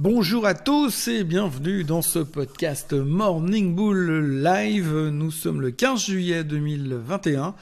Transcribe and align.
Bonjour 0.00 0.46
à 0.46 0.54
tous 0.54 1.08
et 1.08 1.24
bienvenue 1.24 1.82
dans 1.82 2.02
ce 2.02 2.20
podcast 2.20 2.92
Morning 2.92 3.74
Bull 3.74 4.44
Live. 4.44 4.94
Nous 4.94 5.32
sommes 5.32 5.60
le 5.60 5.72
15 5.72 6.06
juillet 6.06 6.44
2021 6.44 7.56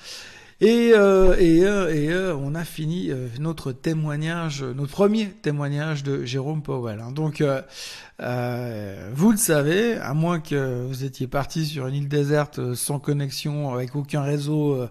et, 0.60 0.92
euh, 0.92 1.34
et, 1.38 1.64
euh, 1.64 1.94
et 1.94 2.10
euh, 2.10 2.36
on 2.36 2.54
a 2.54 2.62
fini 2.64 3.10
euh, 3.10 3.28
notre 3.40 3.72
témoignage, 3.72 4.62
notre 4.62 4.92
premier 4.92 5.28
témoignage 5.30 6.02
de 6.02 6.26
Jérôme 6.26 6.62
Powell. 6.62 7.00
Hein. 7.00 7.10
Donc 7.10 7.40
euh, 7.40 9.10
vous 9.14 9.30
le 9.30 9.38
savez, 9.38 9.94
à 9.94 10.12
moins 10.12 10.38
que 10.38 10.84
vous 10.86 11.04
étiez 11.04 11.28
parti 11.28 11.64
sur 11.64 11.86
une 11.86 11.94
île 11.94 12.08
déserte 12.08 12.74
sans 12.74 12.98
connexion, 12.98 13.72
avec 13.72 13.96
aucun 13.96 14.20
réseau 14.20 14.86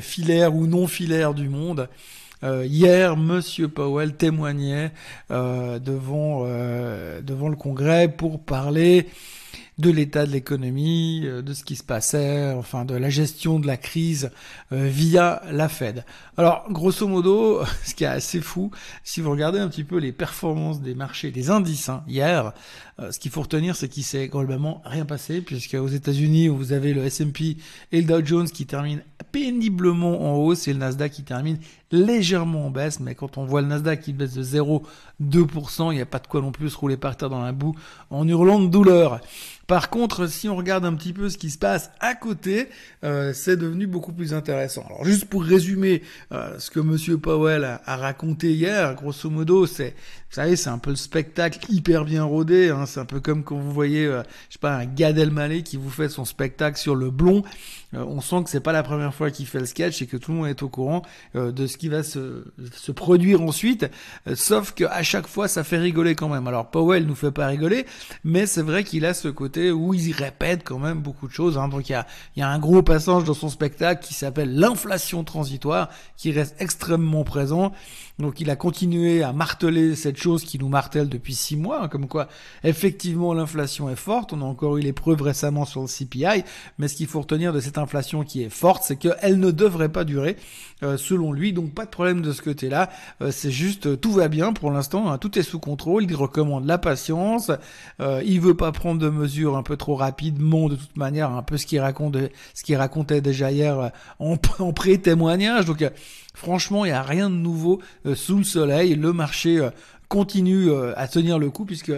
filaire 0.00 0.54
ou 0.54 0.66
non 0.66 0.86
filaire 0.86 1.34
du 1.34 1.50
monde. 1.50 1.90
Euh, 2.46 2.64
hier, 2.64 3.16
Monsieur 3.16 3.66
Powell 3.66 4.14
témoignait 4.14 4.92
euh, 5.32 5.80
devant 5.80 6.44
euh, 6.46 7.20
devant 7.20 7.48
le 7.48 7.56
Congrès 7.56 8.06
pour 8.06 8.38
parler 8.38 9.08
de 9.78 9.90
l'état 9.90 10.24
de 10.24 10.32
l'économie, 10.32 11.22
euh, 11.24 11.42
de 11.42 11.52
ce 11.52 11.62
qui 11.62 11.76
se 11.76 11.82
passait, 11.82 12.52
enfin 12.52 12.86
de 12.86 12.94
la 12.94 13.10
gestion 13.10 13.58
de 13.58 13.66
la 13.66 13.76
crise 13.76 14.30
euh, 14.72 14.88
via 14.88 15.42
la 15.50 15.68
Fed. 15.68 16.04
Alors, 16.38 16.64
grosso 16.70 17.06
modo, 17.06 17.60
ce 17.84 17.94
qui 17.94 18.04
est 18.04 18.08
assez 18.08 18.40
fou, 18.40 18.70
si 19.04 19.20
vous 19.20 19.30
regardez 19.30 19.58
un 19.58 19.68
petit 19.68 19.84
peu 19.84 19.98
les 19.98 20.12
performances 20.12 20.80
des 20.80 20.94
marchés, 20.94 21.30
des 21.30 21.50
indices 21.50 21.90
hein, 21.90 22.02
hier, 22.08 22.54
euh, 22.98 23.12
ce 23.12 23.18
qu'il 23.18 23.30
faut 23.30 23.42
retenir, 23.42 23.76
c'est 23.76 23.88
qu'il 23.88 24.04
s'est 24.04 24.28
globalement 24.28 24.80
rien 24.86 25.04
passé, 25.04 25.42
puisque 25.42 25.74
aux 25.74 25.88
États-Unis, 25.88 26.48
vous 26.48 26.72
avez 26.72 26.94
le 26.94 27.04
S&P 27.04 27.58
et 27.92 28.00
le 28.00 28.06
Dow 28.06 28.24
Jones 28.24 28.48
qui 28.48 28.64
terminent 28.64 29.02
péniblement 29.30 30.32
en 30.32 30.36
hausse 30.36 30.68
et 30.68 30.72
le 30.72 30.78
Nasdaq 30.78 31.12
qui 31.12 31.22
termine 31.22 31.58
légèrement 31.92 32.66
en 32.66 32.70
baisse. 32.70 33.00
Mais 33.00 33.14
quand 33.14 33.36
on 33.36 33.44
voit 33.44 33.60
le 33.60 33.68
Nasdaq 33.68 34.00
qui 34.00 34.12
baisse 34.14 34.32
de 34.32 34.42
0,2%, 34.42 35.92
il 35.92 35.96
n'y 35.96 36.00
a 36.00 36.06
pas 36.06 36.18
de 36.18 36.26
quoi 36.26 36.40
non 36.40 36.52
plus 36.52 36.70
se 36.70 36.78
rouler 36.78 36.96
par 36.96 37.18
terre 37.18 37.28
dans 37.28 37.42
la 37.42 37.52
boue 37.52 37.74
en 38.08 38.26
hurlant 38.26 38.60
de 38.60 38.68
douleur. 38.68 39.20
Par 39.66 39.90
contre, 39.90 40.28
si 40.28 40.48
on 40.48 40.54
regarde 40.54 40.84
un 40.84 40.94
petit 40.94 41.12
peu 41.12 41.28
ce 41.28 41.36
qui 41.36 41.50
se 41.50 41.58
passe 41.58 41.90
à 41.98 42.14
côté, 42.14 42.68
euh, 43.02 43.32
c'est 43.34 43.56
devenu 43.56 43.88
beaucoup 43.88 44.12
plus 44.12 44.32
intéressant. 44.32 44.84
Alors 44.86 45.04
juste 45.04 45.24
pour 45.24 45.42
résumer 45.42 46.02
euh, 46.32 46.56
ce 46.58 46.70
que 46.70 46.78
Monsieur 46.78 47.18
Powell 47.18 47.64
a, 47.64 47.96
raconté 47.96 48.52
hier, 48.52 48.94
grosso 48.94 49.28
modo, 49.28 49.66
c'est, 49.66 49.90
vous 50.30 50.36
savez, 50.36 50.54
c'est 50.54 50.70
un 50.70 50.78
peu 50.78 50.90
le 50.90 50.96
spectacle 50.96 51.58
hyper 51.68 52.04
bien 52.04 52.22
rodé. 52.22 52.70
Hein, 52.70 52.86
c'est 52.86 53.00
un 53.00 53.04
peu 53.04 53.18
comme 53.18 53.42
quand 53.42 53.56
vous 53.56 53.72
voyez, 53.72 54.06
euh, 54.06 54.22
je 54.48 54.54
sais 54.54 54.60
pas, 54.60 54.76
un 54.76 54.84
Gad 54.84 55.18
Elmaleh 55.18 55.62
qui 55.64 55.76
vous 55.76 55.90
fait 55.90 56.08
son 56.08 56.24
spectacle 56.24 56.78
sur 56.78 56.94
le 56.94 57.10
blond. 57.10 57.42
Euh, 57.94 58.04
on 58.06 58.20
sent 58.20 58.44
que 58.44 58.50
c'est 58.50 58.60
pas 58.60 58.72
la 58.72 58.84
première 58.84 59.14
fois 59.14 59.32
qu'il 59.32 59.46
fait 59.46 59.60
le 59.60 59.66
sketch 59.66 60.00
et 60.00 60.06
que 60.06 60.16
tout 60.16 60.30
le 60.30 60.38
monde 60.38 60.48
est 60.48 60.62
au 60.62 60.68
courant 60.68 61.02
de 61.34 61.66
ce 61.66 61.76
qui 61.76 61.88
va 61.88 62.02
se, 62.02 62.44
se 62.72 62.92
produire 62.92 63.42
ensuite. 63.42 63.86
sauf 64.34 64.72
que 64.72 64.84
à 64.84 65.02
chaque 65.02 65.26
fois, 65.26 65.48
ça 65.48 65.64
fait 65.64 65.78
rigoler 65.78 66.14
quand 66.14 66.28
même. 66.28 66.46
Alors 66.46 66.70
Powell 66.70 67.04
nous 67.06 67.14
fait 67.14 67.30
pas 67.30 67.46
rigoler, 67.46 67.86
mais 68.24 68.46
c'est 68.46 68.62
vrai 68.62 68.84
qu'il 68.84 69.04
a 69.04 69.14
ce 69.14 69.28
côté 69.28 69.55
où 69.56 69.94
il 69.94 70.12
répète 70.12 70.62
quand 70.64 70.78
même 70.78 71.00
beaucoup 71.00 71.28
de 71.28 71.32
choses. 71.32 71.58
Hein. 71.58 71.68
Donc 71.68 71.88
il 71.88 71.92
y 71.92 71.94
a, 71.94 72.06
y 72.36 72.42
a 72.42 72.48
un 72.48 72.58
gros 72.58 72.82
passage 72.82 73.24
dans 73.24 73.34
son 73.34 73.48
spectacle 73.48 74.04
qui 74.04 74.14
s'appelle 74.14 74.54
l'inflation 74.54 75.24
transitoire, 75.24 75.88
qui 76.16 76.32
reste 76.32 76.56
extrêmement 76.60 77.24
présent. 77.24 77.72
Donc 78.18 78.40
il 78.40 78.48
a 78.48 78.56
continué 78.56 79.22
à 79.22 79.34
marteler 79.34 79.94
cette 79.94 80.16
chose 80.16 80.42
qui 80.44 80.58
nous 80.58 80.68
martèle 80.68 81.08
depuis 81.08 81.34
six 81.34 81.56
mois, 81.56 81.82
hein, 81.82 81.88
comme 81.88 82.08
quoi 82.08 82.28
effectivement 82.64 83.34
l'inflation 83.34 83.90
est 83.90 83.96
forte. 83.96 84.32
On 84.32 84.40
a 84.40 84.44
encore 84.44 84.78
eu 84.78 84.80
les 84.80 84.94
preuves 84.94 85.20
récemment 85.20 85.66
sur 85.66 85.82
le 85.82 85.86
CPI, 85.86 86.44
mais 86.78 86.88
ce 86.88 86.94
qu'il 86.94 87.08
faut 87.08 87.20
retenir 87.20 87.52
de 87.52 87.60
cette 87.60 87.76
inflation 87.76 88.24
qui 88.24 88.42
est 88.42 88.48
forte, 88.48 88.84
c'est 88.84 88.96
qu'elle 88.96 89.38
ne 89.38 89.50
devrait 89.50 89.90
pas 89.90 90.04
durer, 90.04 90.36
euh, 90.82 90.96
selon 90.96 91.32
lui. 91.32 91.52
Donc 91.52 91.74
pas 91.74 91.84
de 91.84 91.90
problème 91.90 92.22
de 92.22 92.32
ce 92.32 92.40
côté-là. 92.40 92.88
Euh, 93.20 93.30
c'est 93.30 93.50
juste 93.50 93.86
euh, 93.86 93.96
tout 93.96 94.12
va 94.12 94.28
bien 94.28 94.54
pour 94.54 94.70
l'instant, 94.70 95.10
hein, 95.10 95.18
tout 95.18 95.38
est 95.38 95.42
sous 95.42 95.60
contrôle. 95.60 96.04
Il 96.04 96.16
recommande 96.16 96.66
la 96.66 96.78
patience. 96.78 97.50
Il 98.00 98.40
veut 98.40 98.54
pas 98.54 98.72
prendre 98.72 99.00
de 99.00 99.08
mesures 99.08 99.45
un 99.54 99.62
peu 99.62 99.76
trop 99.76 99.94
rapidement, 99.94 100.68
de 100.68 100.76
toute 100.76 100.96
manière, 100.96 101.30
un 101.30 101.42
peu 101.42 101.56
ce 101.56 101.66
qu'il 101.66 101.80
raconte, 101.80 102.16
ce 102.54 102.64
qu'il 102.64 102.76
racontait 102.76 103.20
déjà 103.20 103.52
hier 103.52 103.92
en, 104.18 104.36
en 104.58 104.72
pré-témoignage. 104.72 105.66
Donc 105.66 105.84
Franchement, 106.36 106.84
il 106.84 106.88
n'y 106.88 106.94
a 106.94 107.02
rien 107.02 107.30
de 107.30 107.34
nouveau 107.34 107.80
euh, 108.04 108.14
sous 108.14 108.36
le 108.36 108.44
soleil. 108.44 108.94
Le 108.94 109.14
marché 109.14 109.58
euh, 109.58 109.70
continue 110.08 110.68
euh, 110.68 110.92
à 110.94 111.08
tenir 111.08 111.38
le 111.38 111.48
coup 111.48 111.64
puisque 111.64 111.92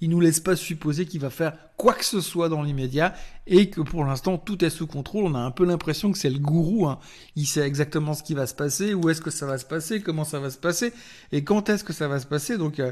il 0.00 0.10
nous 0.10 0.18
laisse 0.20 0.40
pas 0.40 0.56
supposer 0.56 1.06
qu'il 1.06 1.20
va 1.20 1.30
faire 1.30 1.52
quoi 1.76 1.94
que 1.94 2.04
ce 2.04 2.20
soit 2.20 2.48
dans 2.48 2.62
l'immédiat 2.62 3.14
et 3.46 3.70
que 3.70 3.80
pour 3.80 4.04
l'instant 4.04 4.36
tout 4.36 4.64
est 4.64 4.70
sous 4.70 4.88
contrôle. 4.88 5.26
On 5.26 5.34
a 5.36 5.38
un 5.38 5.52
peu 5.52 5.64
l'impression 5.64 6.10
que 6.10 6.18
c'est 6.18 6.28
le 6.28 6.40
gourou. 6.40 6.88
Hein. 6.88 6.98
Il 7.36 7.46
sait 7.46 7.60
exactement 7.60 8.14
ce 8.14 8.24
qui 8.24 8.34
va 8.34 8.48
se 8.48 8.54
passer, 8.54 8.94
où 8.94 9.08
est-ce 9.10 9.20
que 9.20 9.30
ça 9.30 9.46
va 9.46 9.58
se 9.58 9.64
passer, 9.64 10.02
comment 10.02 10.24
ça 10.24 10.40
va 10.40 10.50
se 10.50 10.58
passer 10.58 10.92
et 11.30 11.44
quand 11.44 11.68
est-ce 11.68 11.84
que 11.84 11.92
ça 11.92 12.08
va 12.08 12.18
se 12.18 12.26
passer. 12.26 12.58
Donc 12.58 12.80
euh, 12.80 12.90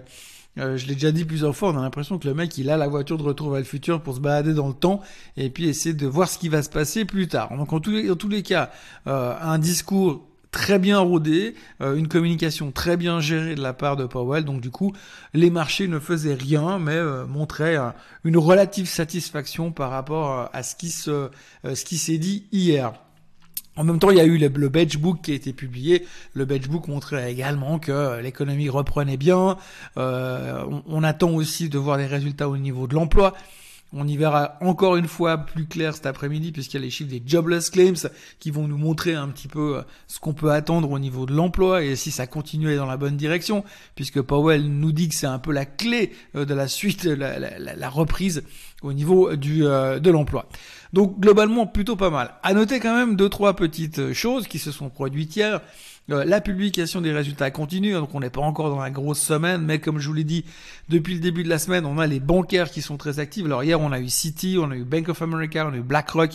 je 0.57 0.87
l'ai 0.87 0.95
déjà 0.95 1.13
dit 1.13 1.25
plusieurs 1.25 1.55
fois, 1.55 1.71
on 1.71 1.79
a 1.79 1.83
l'impression 1.83 2.19
que 2.19 2.27
le 2.27 2.35
mec 2.35 2.57
il 2.59 2.71
a 2.71 2.77
la 2.77 2.89
voiture 2.89 3.19
de 3.19 3.23
retour 3.23 3.51
vers 3.51 3.59
le 3.59 3.65
futur 3.65 4.01
pour 4.01 4.15
se 4.15 4.21
balader 4.21 4.55
dans 4.55 4.69
le 4.69 4.75
temps 4.75 5.01
et 5.37 5.51
puis 5.51 5.69
essayer 5.69 5.95
de 5.95 6.07
voir 6.07 6.29
ce 6.29 6.39
qui 6.39 6.49
va 6.49 6.63
se 6.63 6.71
passer 6.71 7.05
plus 7.05 7.29
tard. 7.29 7.55
Donc 7.57 7.73
en 7.73 7.81
tous 7.81 8.29
les, 8.29 8.43
cas, 8.43 8.71
euh, 9.07 9.35
un 9.41 9.59
discours 9.59 10.27
très 10.57 10.79
bien 10.79 10.99
rodé, 10.99 11.55
euh, 11.83 11.97
une 11.97 12.09
communication 12.09 12.73
très 12.73 12.97
bien 12.97 13.21
gérée 13.21 13.55
de 13.55 13.61
la 13.61 13.75
part 13.75 13.97
de 13.97 14.07
Powell. 14.07 14.45
Donc 14.45 14.63
du 14.63 14.71
coup, 14.71 14.95
les 15.35 15.51
marchés 15.51 15.87
ne 15.87 15.99
faisaient 15.99 16.35
rien, 16.35 16.79
mais 16.79 16.97
euh, 16.97 17.27
montraient 17.27 17.77
euh, 17.77 17.91
une 18.25 18.39
relative 18.39 18.87
satisfaction 18.87 19.71
par 19.71 19.91
rapport 19.91 20.49
à 20.53 20.63
ce 20.63 20.75
qui 20.75 21.99
s'est 21.99 22.19
dit 22.19 22.47
hier. 22.53 22.95
En 23.77 23.85
même 23.85 23.99
temps, 23.99 24.11
il 24.11 24.17
y 24.17 24.21
a 24.21 24.25
eu 24.25 24.39
le, 24.39 24.49
le 24.49 24.69
qui 25.23 25.33
a 25.33 25.35
été 25.35 25.53
publié. 25.53 26.07
Le 26.35 26.45
Book 26.45 26.89
montrait 26.89 27.31
également 27.31 27.79
que 27.79 28.21
l'économie 28.21 28.69
reprenait 28.69 29.17
bien. 29.17 29.59
on, 29.97 30.83
on, 30.87 31.03
attend 31.03 31.31
aussi 31.31 31.69
de 31.69 31.79
voir 31.79 31.99
les 31.99 32.07
résultats 32.07 32.49
au 32.49 32.57
niveau 32.57 32.87
de 32.87 32.95
l'emploi. 32.95 33.35
On 33.93 34.07
y 34.07 34.17
verra 34.17 34.59
encore 34.61 34.97
une 34.97 35.07
fois 35.07 35.39
plus 35.39 35.67
clair 35.67 35.95
cet 35.95 36.07
après-midi 36.07 36.51
puisqu'il 36.51 36.77
y 36.77 36.83
a 36.83 36.83
les 36.83 36.91
chiffres 36.91 37.11
des 37.11 37.23
jobless 37.25 37.71
claims 37.71 38.09
qui 38.41 38.51
vont 38.51 38.67
nous 38.67 38.77
montrer 38.77 39.15
un 39.15 39.29
petit 39.29 39.47
peu 39.47 39.77
euh, 39.77 39.83
ce 40.09 40.19
qu'on 40.19 40.35
peut 40.35 40.51
attendre 40.51 40.91
au 40.91 40.99
niveau 40.99 41.25
de 41.25 41.33
l'emploi 41.33 41.85
et 41.85 41.95
si 41.95 42.11
ça 42.11 42.27
continue 42.27 42.75
dans 42.75 42.87
la 42.87 42.97
bonne 42.97 43.17
direction 43.17 43.65
puisque 43.95 44.21
Powell 44.21 44.67
nous 44.67 44.91
dit 44.91 45.09
que 45.09 45.15
c'est 45.15 45.27
un 45.27 45.39
peu 45.39 45.53
la 45.53 45.65
clé 45.65 46.13
euh, 46.35 46.45
de 46.45 46.53
la 46.53 46.67
suite, 46.67 47.05
la, 47.05 47.39
la, 47.39 47.59
la 47.59 47.89
reprise 47.89 48.43
au 48.83 48.93
niveau 48.93 49.37
du, 49.37 49.65
euh, 49.65 50.01
de 50.01 50.11
l'emploi. 50.11 50.49
Donc 50.93 51.21
globalement 51.21 51.67
plutôt 51.67 51.97
pas 51.97 52.11
mal. 52.11 52.35
À 52.43 52.55
noter 52.55 52.81
quand 52.81 52.95
même 52.95 53.17
deux 53.17 53.29
trois 53.29 53.55
petites 53.55 54.13
choses 54.13 54.49
qui 54.49 54.59
se 54.59 54.73
sont 54.73 54.91
produites 54.91 55.37
hier. 55.37 55.61
Euh, 56.11 56.25
la 56.25 56.41
publication 56.41 57.01
des 57.01 57.13
résultats 57.13 57.51
continue, 57.51 57.93
donc 57.93 58.15
on 58.15 58.21
n'est 58.21 58.31
pas 58.31 58.41
encore 58.41 58.71
dans 58.71 58.81
la 58.81 58.91
grosse 58.91 59.21
semaine, 59.21 59.63
mais 59.63 59.81
comme 59.81 59.99
je 59.99 60.07
vous 60.07 60.15
l'ai 60.15 60.25
dit, 60.25 60.45
depuis 60.89 61.15
le 61.15 61.21
début 61.21 61.43
de 61.43 61.49
la 61.49 61.59
semaine, 61.59 61.85
on 61.85 61.99
a 61.99 62.07
les 62.07 62.21
bancaires 62.21 62.71
qui 62.71 62.81
sont 62.81 62.97
très 62.97 63.19
actifs. 63.19 63.45
Alors 63.45 63.65
hier, 63.65 63.81
on 63.81 63.91
a 63.91 63.99
eu 63.99 64.09
Citi, 64.09 64.57
on 64.61 64.71
a 64.71 64.77
eu 64.77 64.85
Bank 64.85 65.09
of 65.09 65.21
America, 65.21 65.67
on 65.67 65.73
a 65.73 65.77
eu 65.77 65.83
BlackRock 65.83 66.33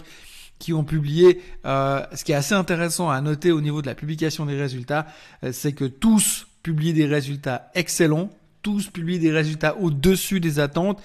qui 0.59 0.73
ont 0.73 0.83
publié. 0.83 1.41
Euh, 1.65 2.05
ce 2.13 2.23
qui 2.23 2.33
est 2.33 2.35
assez 2.35 2.53
intéressant 2.53 3.09
à 3.09 3.21
noter 3.21 3.51
au 3.51 3.61
niveau 3.61 3.81
de 3.81 3.87
la 3.87 3.95
publication 3.95 4.45
des 4.45 4.57
résultats, 4.57 5.07
euh, 5.43 5.51
c'est 5.53 5.71
que 5.71 5.85
tous 5.85 6.47
publient 6.63 6.93
des 6.93 7.05
résultats 7.05 7.71
excellents, 7.73 8.29
tous 8.61 8.87
publient 8.87 9.19
des 9.19 9.31
résultats 9.31 9.77
au-dessus 9.77 10.39
des 10.39 10.59
attentes 10.59 11.01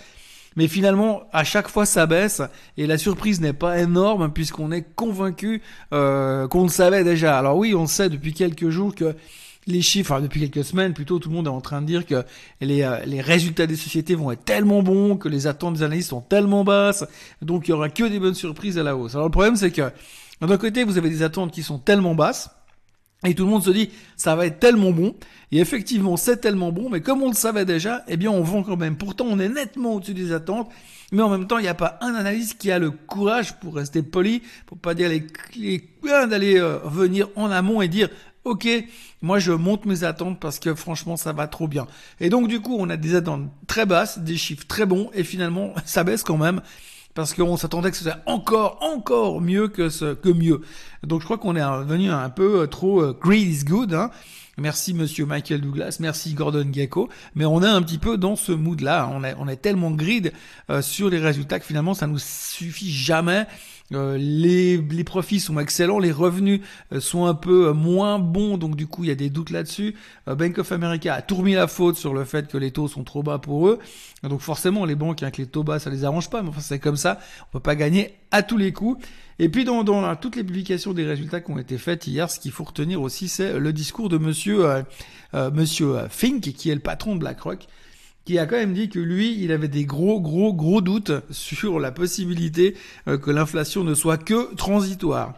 mais 0.57 0.69
finalement, 0.69 1.23
à 1.33 1.45
chaque 1.45 1.69
fois, 1.69 1.87
ça 1.87 2.07
baisse 2.07 2.43
et 2.77 2.87
la 2.87 2.99
surprise 2.99 3.41
n'est 3.41 3.53
pas 3.53 3.79
énorme 3.79 4.33
puisqu'on 4.33 4.73
est 4.73 4.83
convaincu 4.95 5.63
euh, 5.93 6.49
qu'on 6.49 6.65
le 6.65 6.69
savait 6.69 7.05
déjà. 7.05 7.39
Alors 7.39 7.57
oui, 7.57 7.75
on 7.75 7.87
sait 7.87 8.09
depuis 8.09 8.35
quelques 8.35 8.71
jours 8.71 8.95
que 8.95 9.15
les 9.69 9.83
chiffres, 9.83 10.13
enfin 10.13 10.21
depuis 10.21 10.41
quelques 10.41 10.65
semaines 10.65 10.95
plutôt, 10.95 11.19
tout 11.19 11.29
le 11.29 11.35
monde 11.35 11.47
est 11.47 11.51
en 11.51 11.61
train 11.61 11.83
de 11.83 11.87
dire 11.87 12.07
que 12.07 12.25
les, 12.61 12.83
euh, 12.83 12.99
les 13.05 13.21
résultats 13.21 13.67
des 13.67 13.77
sociétés 13.77 14.15
vont 14.15 14.31
être 14.31 14.45
tellement 14.45 14.83
bons, 14.83 15.17
que 15.17 15.29
les 15.29 15.47
attentes 15.47 15.75
des 15.75 15.83
analystes 15.83 16.11
sont 16.11 16.21
tellement 16.21 16.63
basses, 16.63 17.05
donc 17.43 17.67
il 17.67 17.73
y 17.73 17.75
aura 17.75 17.89
que 17.89 18.05
des 18.05 18.21
bonnes 18.21 18.35
surprises 18.35 18.79
à 18.79 18.85
la 18.85 18.97
hausse. 18.97 19.15
Alors 19.15 19.27
le 19.27 19.33
problème 19.33 19.57
c'est 19.57 19.73
que 19.73 19.91
d'un 20.41 20.59
côté, 20.59 20.85
vous 20.85 20.99
avez 20.99 21.09
des 21.09 21.23
attentes 21.23 21.51
qui 21.51 21.63
sont 21.63 21.79
tellement 21.79 22.15
basses, 22.15 22.51
et 23.25 23.35
tout 23.35 23.45
le 23.45 23.51
monde 23.51 23.65
se 23.65 23.71
dit, 23.71 23.91
ça 24.17 24.37
va 24.37 24.47
être 24.47 24.59
tellement 24.59 24.93
bon. 24.93 25.15
Et 25.53 25.59
effectivement, 25.59 26.17
c'est 26.17 26.39
tellement 26.39 26.73
bon, 26.73 26.91
mais 26.91 27.01
comme 27.01 27.23
on 27.23 27.29
le 27.29 27.35
savait 27.35 27.65
déjà, 27.65 28.05
eh 28.09 28.17
bien, 28.17 28.31
on 28.31 28.43
vend 28.43 28.63
quand 28.63 28.77
même. 28.77 28.97
Pourtant, 28.97 29.27
on 29.29 29.39
est 29.39 29.49
nettement 29.49 29.95
au-dessus 29.95 30.15
des 30.15 30.33
attentes. 30.33 30.69
Mais 31.13 31.23
en 31.23 31.31
même 31.31 31.47
temps, 31.47 31.59
il 31.59 31.63
n'y 31.63 31.69
a 31.69 31.75
pas 31.75 31.99
un 32.01 32.15
analyste 32.15 32.59
qui 32.59 32.71
a 32.71 32.79
le 32.79 32.91
courage, 32.91 33.55
pour 33.61 33.77
rester 33.77 34.03
poli, 34.03 34.43
pour 34.67 34.77
pas 34.77 34.95
dire 34.95 35.09
les, 35.09 35.25
les 35.57 35.89
d'aller 36.29 36.59
euh, 36.59 36.79
venir 36.85 37.29
en 37.37 37.51
amont 37.51 37.81
et 37.81 37.89
dire, 37.89 38.09
ok, 38.45 38.69
moi 39.23 39.39
je 39.39 39.53
monte 39.53 39.87
mes 39.87 40.05
attentes 40.05 40.39
parce 40.39 40.59
que 40.59 40.75
franchement 40.75 41.17
ça 41.17 41.33
va 41.33 41.49
trop 41.49 41.67
bien. 41.67 41.87
Et 42.21 42.29
donc 42.29 42.49
du 42.49 42.61
coup 42.61 42.77
on 42.79 42.89
a 42.89 42.97
des 42.97 43.15
attentes 43.17 43.51
très 43.67 43.87
basses, 43.87 44.21
des 44.21 44.37
chiffres 44.37 44.67
très 44.67 44.87
bons 44.87 45.11
et 45.15 45.25
finalement 45.25 45.75
ça 45.85 46.05
baisse 46.05 46.23
quand 46.23 46.37
même 46.37 46.61
parce 47.17 47.33
qu'on 47.33 47.57
s'attendait 47.57 47.91
que 47.91 47.97
ce 47.97 48.05
soit 48.05 48.21
encore, 48.27 48.79
encore 48.83 49.41
mieux 49.41 49.69
que 49.69 49.89
ce 49.89 50.15
que 50.15 50.29
mieux. 50.29 50.61
Donc 51.03 51.23
je 51.23 51.25
crois 51.25 51.39
qu'on 51.39 51.57
est 51.57 51.65
revenu 51.65 52.11
un 52.11 52.29
peu 52.29 52.61
euh, 52.61 52.67
trop 52.67 53.01
euh, 53.01 53.19
greed 53.19 53.49
is 53.49 53.65
good. 53.65 53.95
Hein. 53.95 54.11
Merci 54.59 54.93
Monsieur 54.95 55.25
Michael 55.25 55.63
Douglas, 55.63 55.97
merci 55.99 56.35
Gordon 56.35 56.67
Gecko, 56.71 57.09
mais 57.35 57.47
on 57.47 57.63
est 57.63 57.67
un 57.67 57.83
petit 57.83 57.99
peu 57.99 58.19
dans 58.19 58.37
ce 58.37 58.53
mood-là. 58.53 59.11
On 59.13 59.25
est, 59.25 59.35
on 59.39 59.49
est 59.49 59.57
tellement 59.57 59.91
grid 59.91 60.33
euh, 60.71 60.83
sur 60.83 61.09
les 61.09 61.19
résultats 61.19 61.59
que 61.59 61.65
finalement 61.65 61.95
ça 61.95 62.07
nous 62.07 62.19
suffit 62.19 62.93
jamais. 62.93 63.47
Euh, 63.93 64.17
les, 64.19 64.79
les 64.79 65.05
profits 65.05 65.39
sont 65.39 65.59
excellents, 65.61 66.01
les 66.01 66.11
revenus 66.11 66.61
euh, 66.93 67.01
sont 67.01 67.27
un 67.27 67.35
peu 67.35 67.73
moins 67.73 68.19
bons, 68.19 68.59
donc 68.59 68.75
du 68.75 68.87
coup 68.87 69.05
il 69.05 69.09
y 69.09 69.13
a 69.13 69.17
des 69.17 69.31
doutes 69.31 69.51
là-dessus. 69.51 69.95
Bank 70.27 70.59
of 70.59 70.73
America 70.73 71.15
a 71.15 71.35
remis 71.35 71.55
la 71.55 71.69
faute 71.69 71.97
sur 71.97 72.13
le 72.13 72.25
fait 72.25 72.49
que 72.49 72.59
les 72.59 72.73
taux 72.73 72.89
sont 72.89 73.05
trop 73.05 73.23
bas 73.23 73.39
pour 73.39 73.69
eux. 73.69 73.79
Donc 74.23 74.41
forcément 74.41 74.85
les 74.85 74.97
banques 74.97 75.23
avec 75.23 75.37
les 75.37 75.47
taux 75.47 75.63
bas 75.63 75.79
ça 75.79 75.91
les 75.91 76.05
arrange 76.05 76.31
pas, 76.31 76.43
mais 76.43 76.49
enfin 76.49 76.61
c'est 76.61 76.81
comme 76.81 76.97
ça, 76.97 77.21
on 77.49 77.53
peut 77.53 77.61
pas 77.61 77.77
gagner 77.77 78.15
à 78.33 78.43
tous 78.43 78.57
les 78.57 78.73
coups. 78.73 79.05
Et 79.39 79.49
puis 79.49 79.65
dans, 79.65 79.85
dans 79.85 80.17
toutes 80.17 80.37
les 80.37 80.45
publications 80.45 80.93
des 80.93 81.05
résultats 81.05 81.41
qui 81.41 81.51
ont 81.51 81.59
été 81.59 81.79
faites 81.79 82.07
hier, 82.07 82.31
ce 82.31 82.41
qu'il 82.41 82.53
faut 82.53 82.65
retenir 82.65 83.03
aussi, 83.03 83.29
c'est 83.29 83.59
le 83.59 83.73
discours 83.73 84.09
de 84.09 84.19
Monsieur 84.19 84.65
euh, 84.65 84.83
euh, 85.35 85.51
Monsieur 85.51 85.97
Fink, 86.09 86.41
qui 86.41 86.71
est 86.71 86.75
le 86.75 86.81
patron 86.81 87.15
de 87.15 87.21
BlackRock, 87.21 87.67
qui 88.27 88.39
a 88.39 88.45
quand 88.45 88.57
même 88.57 88.75
dit 88.75 88.91
que 88.91 88.99
lui, 88.99 89.43
il 89.43 89.53
avait 89.53 89.69
des 89.69 89.85
gros, 89.85 90.21
gros, 90.21 90.53
gros 90.53 90.83
doutes 90.83 91.13
sur 91.31 91.79
la 91.79 91.93
possibilité 91.93 92.77
euh, 93.09 93.17
que 93.17 93.31
l'inflation 93.31 93.85
ne 93.85 93.95
soit 93.95 94.19
que 94.19 94.55
transitoire. 94.57 95.35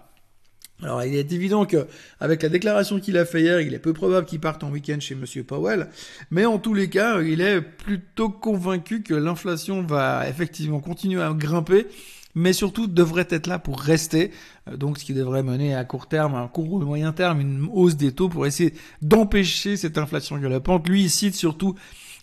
Alors, 0.83 1.03
il 1.03 1.15
est 1.15 1.33
évident 1.33 1.67
que, 1.67 1.87
avec 2.21 2.43
la 2.43 2.49
déclaration 2.49 2.99
qu'il 2.99 3.19
a 3.19 3.25
fait 3.25 3.43
hier, 3.43 3.61
il 3.61 3.75
est 3.75 3.79
peu 3.79 3.93
probable 3.93 4.27
qu'il 4.27 4.41
parte 4.41 4.65
en 4.65 4.71
week-end 4.71 4.99
chez 5.01 5.17
Monsieur 5.17 5.45
Powell. 5.45 5.89
Mais 6.31 6.47
en 6.47 6.59
tous 6.59 6.73
les 6.73 6.89
cas, 6.89 7.21
il 7.21 7.41
est 7.41 7.61
plutôt 7.61 8.31
convaincu 8.31 9.03
que 9.03 9.15
l'inflation 9.15 9.83
va 9.83 10.29
effectivement 10.29 10.81
continuer 10.81 11.23
à 11.23 11.33
grimper 11.33 11.87
mais 12.35 12.53
surtout 12.53 12.87
devrait 12.87 13.27
être 13.31 13.49
là 13.49 13.59
pour 13.59 13.81
rester. 13.81 14.31
Euh, 14.69 14.77
donc, 14.77 14.99
ce 14.99 15.05
qui 15.05 15.13
devrait 15.13 15.43
mener 15.43 15.75
à 15.75 15.85
court 15.85 16.07
terme, 16.07 16.37
à 16.37 16.49
court 16.49 16.73
ou 16.73 16.79
moyen 16.79 17.13
terme, 17.13 17.41
une 17.41 17.69
hausse 17.73 17.97
des 17.97 18.13
taux 18.13 18.29
pour 18.29 18.47
essayer 18.47 18.75
d'empêcher 19.03 19.77
cette 19.77 19.99
inflation 19.99 20.39
galopante. 20.39 20.89
Lui, 20.89 21.03
il 21.03 21.11
cite 21.11 21.35
surtout 21.35 21.75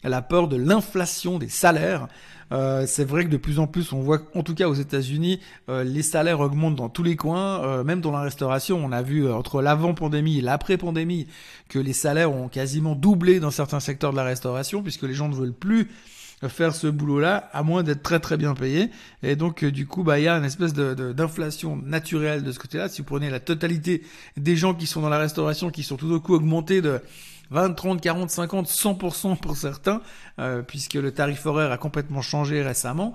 la 0.09 0.21
peur 0.21 0.47
de 0.47 0.55
l'inflation 0.55 1.39
des 1.39 1.49
salaires. 1.49 2.07
Euh, 2.51 2.85
c'est 2.87 3.05
vrai 3.05 3.25
que 3.25 3.29
de 3.29 3.37
plus 3.37 3.59
en 3.59 3.67
plus, 3.67 3.91
on 3.91 4.01
voit, 4.01 4.21
en 4.35 4.43
tout 4.43 4.53
cas 4.53 4.67
aux 4.67 4.75
États-Unis, 4.75 5.39
euh, 5.69 5.83
les 5.83 6.03
salaires 6.03 6.39
augmentent 6.39 6.75
dans 6.75 6.89
tous 6.89 7.03
les 7.03 7.15
coins, 7.15 7.83
même 7.83 8.01
dans 8.01 8.11
la 8.11 8.21
restauration. 8.21 8.79
On 8.83 8.91
a 8.91 9.01
vu 9.01 9.31
entre 9.31 9.61
l'avant-pandémie 9.61 10.39
et 10.39 10.41
l'après-pandémie 10.41 11.27
que 11.69 11.79
les 11.79 11.93
salaires 11.93 12.31
ont 12.31 12.47
quasiment 12.47 12.95
doublé 12.95 13.39
dans 13.39 13.51
certains 13.51 13.79
secteurs 13.79 14.11
de 14.11 14.17
la 14.17 14.23
restauration, 14.23 14.83
puisque 14.83 15.03
les 15.03 15.13
gens 15.13 15.27
ne 15.27 15.35
veulent 15.35 15.53
plus 15.53 15.89
faire 16.47 16.75
ce 16.75 16.87
boulot-là, 16.87 17.49
à 17.53 17.63
moins 17.63 17.83
d'être 17.83 18.03
très 18.03 18.19
très 18.19 18.37
bien 18.37 18.53
payé. 18.53 18.89
Et 19.23 19.35
donc 19.35 19.63
euh, 19.63 19.71
du 19.71 19.87
coup, 19.87 20.03
bah 20.03 20.19
il 20.19 20.25
y 20.25 20.27
a 20.27 20.37
une 20.37 20.43
espèce 20.43 20.73
d'inflation 20.73 21.77
naturelle 21.77 22.43
de 22.43 22.51
ce 22.51 22.59
côté-là. 22.59 22.89
Si 22.89 23.01
vous 23.01 23.07
prenez 23.07 23.29
la 23.29 23.39
totalité 23.39 24.03
des 24.37 24.55
gens 24.55 24.73
qui 24.73 24.85
sont 24.85 25.01
dans 25.01 25.09
la 25.09 25.17
restauration, 25.17 25.69
qui 25.69 25.83
sont 25.83 25.97
tout 25.97 26.11
au 26.11 26.19
coup 26.19 26.33
augmentés 26.33 26.81
de 26.81 27.01
20, 27.51 27.73
30, 27.73 28.01
40, 28.01 28.29
50, 28.29 28.67
100% 28.67 29.37
pour 29.37 29.57
certains, 29.57 30.01
euh, 30.39 30.61
puisque 30.61 30.95
le 30.95 31.11
tarif 31.11 31.45
horaire 31.45 31.71
a 31.71 31.77
complètement 31.77 32.21
changé 32.21 32.61
récemment 32.61 33.13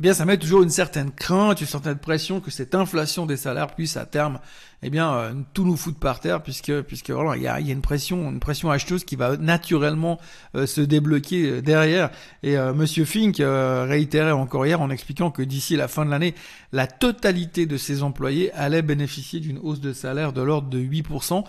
eh 0.00 0.02
bien, 0.02 0.14
ça 0.14 0.24
met 0.24 0.38
toujours 0.38 0.62
une 0.62 0.70
certaine 0.70 1.10
crainte, 1.10 1.60
une 1.60 1.66
certaine 1.66 1.98
pression 1.98 2.40
que 2.40 2.50
cette 2.50 2.74
inflation 2.74 3.26
des 3.26 3.36
salaires 3.36 3.74
puisse 3.74 3.98
à 3.98 4.06
terme, 4.06 4.38
eh 4.82 4.88
bien, 4.88 5.12
euh, 5.12 5.34
tout 5.52 5.66
nous 5.66 5.76
foutre 5.76 5.98
par 5.98 6.20
terre, 6.20 6.42
puisque, 6.42 6.80
puisque 6.80 7.10
voilà, 7.10 7.36
il 7.36 7.42
y 7.42 7.48
a, 7.48 7.60
y 7.60 7.68
a, 7.68 7.72
une 7.74 7.82
pression, 7.82 8.30
une 8.30 8.40
pression 8.40 8.70
acheteuse 8.70 9.04
qui 9.04 9.14
va 9.16 9.36
naturellement 9.36 10.18
euh, 10.54 10.64
se 10.64 10.80
débloquer 10.80 11.50
euh, 11.50 11.60
derrière. 11.60 12.08
Et 12.42 12.56
Monsieur 12.56 13.04
Fink 13.04 13.42
réitérait 13.42 14.30
encore 14.30 14.64
hier 14.64 14.80
en 14.80 14.88
expliquant 14.88 15.30
que 15.30 15.42
d'ici 15.42 15.76
la 15.76 15.86
fin 15.86 16.06
de 16.06 16.10
l'année, 16.10 16.34
la 16.72 16.86
totalité 16.86 17.66
de 17.66 17.76
ses 17.76 18.02
employés 18.02 18.52
allait 18.52 18.80
bénéficier 18.80 19.38
d'une 19.38 19.58
hausse 19.58 19.80
de 19.80 19.92
salaire 19.92 20.32
de 20.32 20.40
l'ordre 20.40 20.70
de 20.70 20.78
8%. 20.78 21.44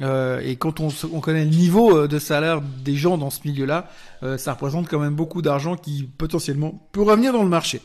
Euh, 0.00 0.40
et 0.40 0.56
quand 0.56 0.80
on, 0.80 0.88
on, 1.12 1.20
connaît 1.20 1.44
le 1.44 1.50
niveau 1.50 1.96
euh, 1.96 2.08
de 2.08 2.18
salaire 2.18 2.62
des 2.62 2.96
gens 2.96 3.18
dans 3.18 3.28
ce 3.28 3.40
milieu-là, 3.44 3.90
euh, 4.22 4.38
ça 4.38 4.54
représente 4.54 4.88
quand 4.88 4.98
même 4.98 5.14
beaucoup 5.14 5.42
d'argent 5.42 5.76
qui 5.76 6.08
potentiellement 6.16 6.88
peut 6.92 7.02
revenir 7.02 7.32
dans 7.32 7.42
le 7.42 7.48
marché. 7.48 7.82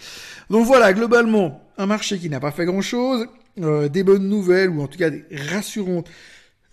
Donc 0.49 0.65
voilà, 0.65 0.93
globalement, 0.93 1.61
un 1.77 1.85
marché 1.85 2.17
qui 2.17 2.29
n'a 2.29 2.39
pas 2.39 2.51
fait 2.51 2.65
grand-chose, 2.65 3.27
des 3.57 4.03
bonnes 4.03 4.29
nouvelles, 4.29 4.69
ou 4.69 4.83
en 4.83 4.87
tout 4.87 4.99
cas 4.99 5.09
des 5.09 5.25
rassurantes 5.51 6.07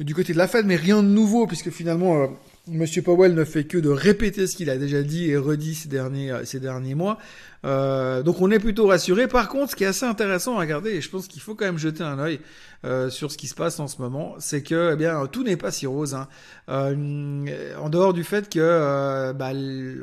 du 0.00 0.14
côté 0.14 0.34
de 0.34 0.38
la 0.38 0.46
Fed, 0.46 0.66
mais 0.66 0.76
rien 0.76 1.02
de 1.02 1.08
nouveau, 1.08 1.46
puisque 1.46 1.70
finalement, 1.70 2.28
Monsieur 2.66 3.02
Powell 3.02 3.34
ne 3.34 3.44
fait 3.44 3.64
que 3.64 3.76
de 3.76 3.90
répéter 3.90 4.46
ce 4.46 4.56
qu'il 4.56 4.70
a 4.70 4.78
déjà 4.78 5.02
dit 5.02 5.30
et 5.30 5.36
redit 5.36 5.74
ces 5.74 5.88
derniers, 5.88 6.30
euh, 6.30 6.44
ces 6.46 6.60
derniers 6.60 6.94
mois. 6.94 7.18
Euh, 7.66 8.22
donc 8.22 8.40
on 8.40 8.50
est 8.50 8.58
plutôt 8.58 8.86
rassuré. 8.86 9.28
Par 9.28 9.48
contre, 9.48 9.72
ce 9.72 9.76
qui 9.76 9.84
est 9.84 9.88
assez 9.88 10.06
intéressant 10.06 10.56
à 10.56 10.60
regarder, 10.60 10.90
et 10.90 11.00
je 11.02 11.10
pense 11.10 11.28
qu'il 11.28 11.42
faut 11.42 11.54
quand 11.54 11.66
même 11.66 11.78
jeter 11.78 12.02
un 12.02 12.18
œil 12.18 12.40
euh, 12.84 13.08
sur 13.10 13.32
ce 13.32 13.38
qui 13.38 13.48
se 13.48 13.54
passe 13.54 13.80
en 13.80 13.88
ce 13.88 14.00
moment, 14.00 14.34
c'est 14.38 14.62
que 14.62 14.92
eh 14.92 14.96
bien 14.96 15.26
tout 15.26 15.42
n'est 15.42 15.56
pas 15.56 15.70
si 15.70 15.86
rose. 15.86 16.14
Hein. 16.14 16.28
Euh, 16.68 17.74
en 17.78 17.88
dehors 17.88 18.12
du 18.12 18.24
fait 18.24 18.48
que 18.50 18.58
euh, 18.60 19.32
bah, 19.32 19.52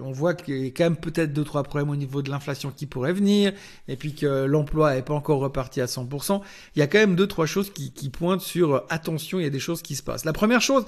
on 0.04 0.12
voit 0.12 0.34
qu'il 0.34 0.58
y 0.58 0.68
a 0.68 0.70
quand 0.70 0.84
même 0.84 0.98
peut-être 0.98 1.34
deux 1.34 1.44
trois 1.44 1.64
problèmes 1.64 1.90
au 1.90 1.96
niveau 1.96 2.22
de 2.22 2.30
l'inflation 2.30 2.72
qui 2.76 2.86
pourraient 2.86 3.14
venir, 3.14 3.54
et 3.88 3.96
puis 3.96 4.16
que 4.16 4.46
l'emploi 4.46 4.96
n'est 4.96 5.04
pas 5.04 5.14
encore 5.14 5.40
reparti 5.40 5.82
à 5.82 5.86
100%. 5.86 6.42
Il 6.76 6.80
y 6.80 6.82
a 6.82 6.88
quand 6.88 7.00
même 7.00 7.16
deux 7.16 7.28
trois 7.28 7.46
choses 7.46 7.72
qui, 7.72 7.92
qui 7.92 8.10
pointent 8.10 8.42
sur 8.42 8.84
attention. 8.90 9.40
Il 9.40 9.44
y 9.44 9.48
a 9.48 9.52
des 9.52 9.60
choses 9.60 9.82
qui 9.82 9.96
se 9.96 10.04
passent. 10.04 10.26
La 10.26 10.34
première 10.34 10.62
chose 10.62 10.86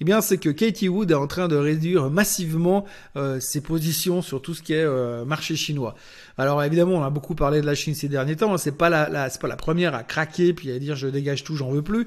eh 0.00 0.04
bien, 0.04 0.20
c'est 0.20 0.38
que 0.38 0.50
Katie 0.50 0.88
Wood 0.88 1.10
est 1.10 1.14
en 1.14 1.26
train 1.26 1.48
de 1.48 1.56
réduire 1.56 2.10
massivement 2.10 2.84
euh, 3.16 3.40
ses 3.40 3.60
positions 3.60 4.20
sur 4.20 4.42
tout 4.42 4.52
ce 4.52 4.62
qui 4.62 4.74
est 4.74 4.84
euh, 4.84 5.24
marché 5.24 5.56
chinois. 5.56 5.94
Alors 6.36 6.62
évidemment, 6.62 6.96
on 6.96 7.02
a 7.02 7.10
beaucoup 7.10 7.34
parlé 7.34 7.60
de 7.62 7.66
la 7.66 7.74
Chine 7.74 7.94
ces 7.94 8.08
derniers 8.08 8.36
temps. 8.36 8.56
C'est 8.58 8.76
pas 8.76 8.90
la, 8.90 9.08
la 9.08 9.30
c'est 9.30 9.40
pas 9.40 9.48
la 9.48 9.56
première 9.56 9.94
à 9.94 10.02
craquer 10.02 10.52
puis 10.52 10.70
à 10.70 10.78
dire 10.78 10.96
je 10.96 11.08
dégage 11.08 11.44
tout, 11.44 11.56
j'en 11.56 11.70
veux 11.70 11.82
plus. 11.82 12.06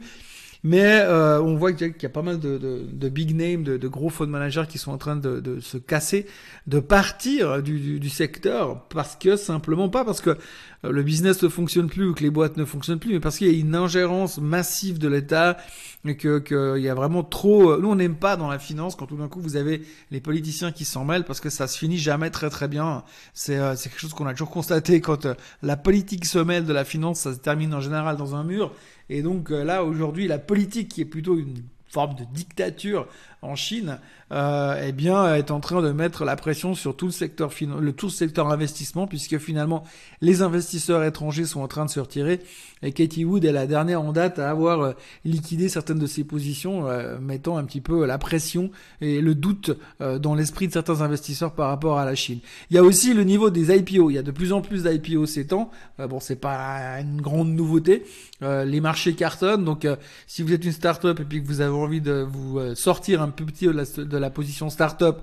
Mais 0.63 1.00
euh, 1.03 1.41
on 1.41 1.56
voit 1.56 1.71
qu'il 1.71 1.94
y 2.01 2.06
a 2.06 2.09
pas 2.09 2.21
mal 2.21 2.38
de, 2.38 2.57
de, 2.57 2.86
de 2.91 3.09
big 3.09 3.33
names, 3.33 3.63
de, 3.63 3.77
de, 3.77 3.88
gros 3.88 4.09
fund 4.09 4.27
managers 4.27 4.65
qui 4.68 4.77
sont 4.77 4.92
en 4.92 4.97
train 4.97 5.15
de, 5.15 5.39
de 5.39 5.62
se 5.62 5.77
casser, 5.77 6.25
de 6.68 6.81
partir 6.81 7.63
du, 7.63 7.80
du, 7.80 8.00
du, 8.00 8.09
secteur 8.09 8.83
parce 8.89 9.15
que 9.15 9.38
simplement 9.38 9.88
pas 9.88 10.03
parce 10.03 10.19
que 10.19 10.31
euh, 10.31 10.92
le 10.92 11.01
business 11.01 11.42
ne 11.44 11.47
fonctionne 11.47 11.88
plus 11.88 12.07
ou 12.07 12.13
que 12.13 12.24
les 12.24 12.30
boîtes 12.30 12.57
ne 12.57 12.65
fonctionnent 12.65 13.00
plus, 13.00 13.13
mais 13.13 13.19
parce 13.21 13.38
qu'il 13.38 13.47
y 13.47 13.56
a 13.56 13.57
une 13.57 13.74
ingérence 13.74 14.38
massive 14.38 15.00
de 15.00 15.07
l'État 15.07 15.56
et 16.05 16.15
que 16.15 16.39
qu'il 16.39 16.83
y 16.83 16.89
a 16.89 16.95
vraiment 16.95 17.23
trop. 17.23 17.71
Euh, 17.71 17.79
nous, 17.81 17.89
on 17.89 17.95
n'aime 17.95 18.15
pas 18.15 18.37
dans 18.37 18.47
la 18.47 18.59
finance 18.59 18.95
quand 18.95 19.05
tout 19.05 19.17
d'un 19.17 19.27
coup 19.27 19.41
vous 19.41 19.55
avez 19.55 19.81
les 20.11 20.21
politiciens 20.21 20.71
qui 20.71 20.85
s'en 20.85 21.05
mêlent 21.05 21.25
parce 21.25 21.39
que 21.39 21.49
ça 21.49 21.67
se 21.67 21.77
finit 21.77 21.97
jamais 21.97 22.29
très 22.29 22.49
très 22.49 22.67
bien. 22.67 23.03
C'est 23.33 23.59
c'est 23.75 23.89
quelque 23.89 23.99
chose 23.99 24.13
qu'on 24.13 24.27
a 24.27 24.31
toujours 24.31 24.49
constaté 24.49 25.01
quand 25.01 25.27
la 25.61 25.77
politique 25.77 26.25
se 26.25 26.39
mêle 26.39 26.65
de 26.65 26.73
la 26.73 26.85
finance, 26.85 27.19
ça 27.21 27.33
se 27.33 27.39
termine 27.39 27.73
en 27.73 27.81
général 27.81 28.17
dans 28.17 28.35
un 28.35 28.43
mur. 28.43 28.73
Et 29.09 29.21
donc 29.21 29.51
euh, 29.51 29.63
là, 29.63 29.83
aujourd'hui, 29.83 30.27
la 30.27 30.39
politique, 30.39 30.89
qui 30.89 31.01
est 31.01 31.05
plutôt 31.05 31.37
une 31.37 31.63
forme 31.89 32.15
de 32.15 32.23
dictature 32.23 33.07
en 33.41 33.56
Chine, 33.56 34.00
euh, 34.31 34.81
eh 34.86 34.91
bien, 34.91 35.36
est 35.36 35.51
en 35.51 35.59
train 35.59 35.81
de 35.81 35.91
mettre 35.91 36.25
la 36.25 36.36
pression 36.36 36.75
sur 36.75 36.95
tout 36.95 37.06
le 37.06 37.12
secteur 37.12 37.51
le 37.62 37.94
tout 37.94 38.09
secteur 38.09 38.51
investissement, 38.51 39.07
puisque 39.07 39.38
finalement 39.38 39.83
les 40.21 40.41
investisseurs 40.41 41.03
étrangers 41.03 41.45
sont 41.45 41.62
en 41.62 41.68
train 41.68 41.86
de 41.86 41.89
se 41.89 42.00
retirer. 42.00 42.41
Et 42.81 42.94
Katie 42.94 43.25
Wood 43.25 43.44
est 43.44 43.51
la 43.51 43.68
dernière 43.68 44.01
en 44.01 44.13
date 44.13 44.39
à 44.39 44.50
avoir 44.50 44.81
euh, 44.81 44.94
liquidé 45.25 45.68
certaines 45.68 46.00
de 46.00 46.07
ses 46.07 46.24
positions, 46.24 46.88
euh, 46.88 47.19
mettant 47.19 47.57
un 47.57 47.65
petit 47.65 47.81
peu 47.81 48.06
la 48.06 48.18
pression 48.18 48.71
et 49.01 49.19
le 49.21 49.36
doute 49.36 49.71
euh, 50.01 50.18
dans 50.18 50.33
l'esprit 50.33 50.68
de 50.68 50.74
certains 50.74 51.01
investisseurs 51.01 51.53
par 51.53 51.69
rapport 51.69 52.00
à 52.00 52.06
la 52.06 52.15
Chine. 52.15 52.39
Il 52.69 52.75
y 52.75 52.80
a 52.80 52.83
aussi 52.83 53.13
le 53.13 53.24
niveau 53.24 53.50
des 53.50 53.75
IPO. 53.75 54.09
Il 54.09 54.13
y 54.13 54.18
a 54.18 54.23
de 54.23 54.31
plus 54.31 54.54
en 54.54 54.61
plus 54.61 54.83
d'IPO 54.83 55.25
ces 55.25 55.47
temps. 55.47 55.71
bon, 55.97 56.19
c'est 56.19 56.37
pas 56.37 56.99
une 57.02 57.21
grande 57.21 57.49
nouveauté. 57.49 58.06
les 58.42 58.81
marchés 58.81 59.13
cartonnent. 59.13 59.66
Donc, 59.66 59.87
si 60.28 60.44
vous 60.44 60.54
êtes 60.54 60.63
une 60.63 60.71
start-up 60.71 61.19
et 61.19 61.25
puis 61.25 61.42
que 61.42 61.47
vous 61.47 61.61
avez 61.61 61.73
envie 61.73 62.02
de 62.02 62.25
vous 62.30 62.59
sortir 62.75 63.21
un 63.21 63.29
petit 63.31 63.68
de 63.68 64.18
la, 64.18 64.30
position 64.30 64.69
start-up, 64.69 65.19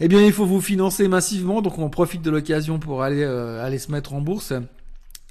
eh 0.00 0.08
bien, 0.08 0.22
il 0.22 0.32
faut 0.32 0.46
vous 0.46 0.60
financer 0.60 1.08
massivement. 1.08 1.62
Donc, 1.62 1.78
on 1.78 1.90
profite 1.90 2.22
de 2.22 2.30
l'occasion 2.30 2.78
pour 2.78 3.02
aller, 3.02 3.22
euh, 3.22 3.78
se 3.78 3.90
mettre 3.90 4.14
en 4.14 4.20
bourse. 4.20 4.52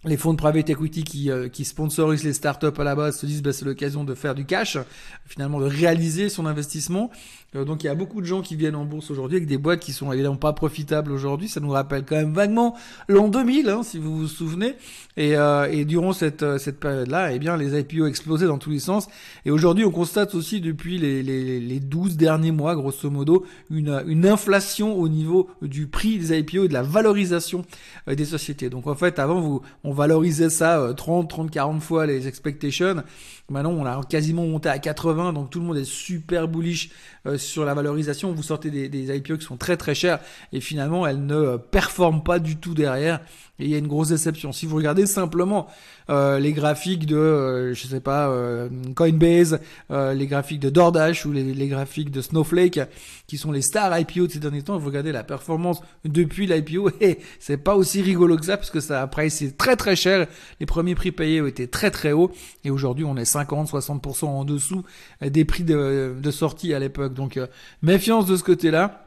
Les 0.03 0.15
fonds 0.15 0.33
de 0.33 0.37
private 0.37 0.69
equity 0.69 1.03
qui, 1.03 1.31
euh, 1.31 1.49
sponsorisent 1.63 2.23
les 2.23 2.33
startups 2.33 2.67
à 2.77 2.83
la 2.83 2.95
base 2.95 3.17
se 3.19 3.25
disent 3.25 3.41
bah, 3.41 3.51
c'est 3.51 3.65
l'occasion 3.65 4.03
de 4.03 4.13
faire 4.13 4.35
du 4.35 4.45
cash, 4.45 4.77
finalement 5.25 5.59
de 5.59 5.65
réaliser 5.65 6.29
son 6.29 6.45
investissement. 6.45 7.11
Euh, 7.55 7.63
donc 7.63 7.83
il 7.83 7.87
y 7.87 7.89
a 7.89 7.95
beaucoup 7.95 8.19
de 8.19 8.25
gens 8.25 8.41
qui 8.41 8.55
viennent 8.55 8.75
en 8.75 8.85
bourse 8.85 9.09
aujourd'hui 9.09 9.37
avec 9.37 9.47
des 9.47 9.57
boîtes 9.57 9.79
qui 9.79 9.93
sont 9.93 10.11
évidemment 10.11 10.35
pas 10.35 10.53
profitables 10.53 11.11
aujourd'hui. 11.11 11.47
Ça 11.47 11.59
nous 11.59 11.69
rappelle 11.69 12.03
quand 12.05 12.15
même 12.15 12.33
vaguement 12.33 12.75
l'an 13.07 13.29
2000, 13.29 13.69
hein, 13.69 13.83
si 13.83 13.99
vous 13.99 14.17
vous 14.17 14.27
souvenez. 14.27 14.75
Et, 15.15 15.35
euh, 15.37 15.67
et 15.71 15.85
durant 15.85 16.13
cette, 16.13 16.43
euh, 16.43 16.57
cette 16.57 16.79
période-là, 16.79 17.31
eh 17.31 17.39
bien 17.39 17.57
les 17.57 17.79
IPO 17.79 18.05
explosaient 18.05 18.47
dans 18.47 18.57
tous 18.57 18.69
les 18.69 18.79
sens. 18.79 19.07
Et 19.45 19.51
aujourd'hui, 19.51 19.85
on 19.85 19.91
constate 19.91 20.35
aussi 20.35 20.61
depuis 20.61 20.97
les, 20.97 21.23
les, 21.23 21.59
les 21.59 21.79
12 21.79 22.17
derniers 22.17 22.51
mois, 22.51 22.75
grosso 22.75 23.09
modo, 23.09 23.45
une, 23.69 24.03
une 24.07 24.27
inflation 24.27 24.95
au 24.95 25.07
niveau 25.07 25.49
du 25.61 25.87
prix 25.87 26.17
des 26.17 26.37
IPO 26.37 26.65
et 26.65 26.67
de 26.67 26.73
la 26.73 26.83
valorisation 26.83 27.63
des 28.07 28.25
sociétés. 28.25 28.69
Donc 28.69 28.87
en 28.87 28.95
fait, 28.95 29.19
avant, 29.19 29.39
vous, 29.39 29.61
on 29.83 29.93
valorisait 29.93 30.49
ça 30.49 30.93
30, 30.95 31.29
30, 31.29 31.51
40 31.51 31.81
fois 31.81 32.05
les 32.05 32.27
expectations. 32.27 33.03
Maintenant, 33.49 33.71
on 33.71 33.85
a 33.85 34.03
quasiment 34.03 34.45
monté 34.45 34.67
à 34.67 34.77
80, 34.77 35.31
donc 35.33 35.49
tout 35.49 35.59
le 35.59 35.65
monde 35.65 35.77
est 35.77 35.85
super 35.85 36.47
bullish 36.49 36.89
sur 37.37 37.65
la 37.65 37.73
valorisation, 37.73 38.31
vous 38.31 38.43
sortez 38.43 38.69
des, 38.69 39.17
IPO 39.17 39.37
qui 39.37 39.45
sont 39.45 39.57
très 39.57 39.77
très 39.77 39.95
chers 39.95 40.19
et 40.51 40.61
finalement 40.61 41.07
elles 41.07 41.25
ne 41.25 41.57
performent 41.57 42.23
pas 42.23 42.39
du 42.39 42.57
tout 42.57 42.73
derrière. 42.73 43.19
Et 43.59 43.65
il 43.65 43.71
y 43.71 43.75
a 43.75 43.79
une 43.79 43.87
grosse 43.87 44.09
déception. 44.09 44.51
Si 44.51 44.67
vous 44.67 44.75
regardez 44.75 45.07
simplement 45.07 45.67
euh, 46.09 46.37
les 46.37 46.53
graphiques 46.53 47.07
de, 47.07 47.15
euh, 47.15 47.73
je 47.73 47.87
sais 47.87 47.99
pas, 47.99 48.29
euh, 48.29 48.69
Coinbase, 48.95 49.59
euh, 49.89 50.13
les 50.13 50.27
graphiques 50.27 50.59
de 50.59 50.69
DoorDash 50.69 51.25
ou 51.25 51.31
les, 51.31 51.67
graphiques 51.67 52.11
de 52.11 52.21
Snowflake, 52.21 52.79
qui 53.25 53.37
sont 53.37 53.51
les 53.51 53.63
stars 53.63 53.97
IPO 53.97 54.27
de 54.27 54.31
ces 54.31 54.39
derniers 54.39 54.61
temps, 54.61 54.77
vous 54.77 54.85
regardez 54.85 55.11
la 55.11 55.23
performance 55.23 55.81
depuis 56.05 56.45
l'IPO, 56.45 56.91
et 57.01 57.17
c'est 57.39 57.57
pas 57.57 57.75
aussi 57.75 58.01
rigolo 58.03 58.37
que 58.37 58.45
ça, 58.45 58.57
parce 58.57 58.69
que 58.69 58.79
ça 58.79 59.01
a 59.01 59.07
pricé 59.07 59.51
très 59.51 59.75
très 59.75 59.95
cher. 59.95 60.27
Les 60.59 60.67
premiers 60.67 60.93
prix 60.93 61.11
payés 61.11 61.41
ont 61.41 61.47
été 61.47 61.67
très 61.67 61.89
très 61.89 62.11
hauts, 62.11 62.31
et 62.63 62.69
aujourd'hui 62.69 63.05
on 63.05 63.17
est 63.17 63.31
50-60% 63.31 64.25
en 64.25 64.45
dessous 64.45 64.83
des 65.21 65.45
prix 65.45 65.63
de, 65.63 66.15
de 66.21 66.31
sortie 66.31 66.75
à 66.75 66.79
l'époque. 66.79 67.15
Donc 67.15 67.39
méfiance 67.81 68.27
de 68.27 68.37
ce 68.37 68.43
côté-là. 68.43 69.06